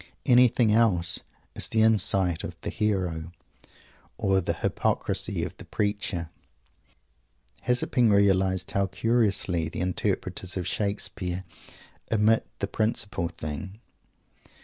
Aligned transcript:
Anything 0.25 0.73
else 0.73 1.19
is 1.55 1.67
the 1.69 1.83
insight 1.83 2.43
of 2.43 2.59
the 2.61 2.71
hero, 2.71 3.31
or 4.17 4.41
the 4.41 4.53
hypocrisy 4.65 5.43
of 5.43 5.55
the 5.57 5.63
preacher! 5.65 6.31
Has 7.65 7.83
it 7.83 7.91
been 7.91 8.11
realized 8.11 8.71
how 8.71 8.87
curiously 8.87 9.69
the 9.69 9.81
interpreters 9.81 10.57
of 10.57 10.65
Shakespeare 10.65 11.43
omit 12.11 12.47
the 12.57 12.67
principal 12.67 13.27
thing? 13.27 13.79